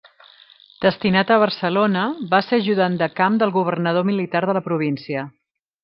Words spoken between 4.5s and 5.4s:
de la província.